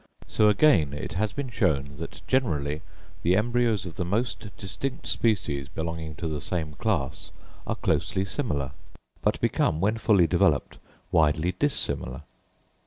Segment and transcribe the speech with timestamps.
[0.25, 2.81] So again it has been shown that generally
[3.21, 7.31] the embryos of the most distinct species belonging to the same class
[7.67, 8.71] are closely similar,
[9.21, 10.79] but become, when fully developed,
[11.11, 12.23] widely dissimilar.